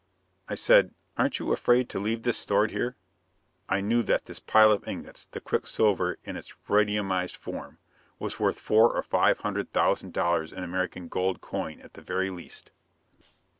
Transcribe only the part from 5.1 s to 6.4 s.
the quicksilver in